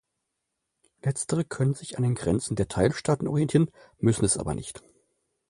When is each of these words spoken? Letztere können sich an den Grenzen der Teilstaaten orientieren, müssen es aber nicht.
Letztere 1.03 1.43
können 1.45 1.75
sich 1.75 1.95
an 1.97 2.01
den 2.01 2.15
Grenzen 2.15 2.55
der 2.55 2.67
Teilstaaten 2.67 3.27
orientieren, 3.27 3.69
müssen 3.99 4.25
es 4.25 4.35
aber 4.39 4.55
nicht. 4.55 4.81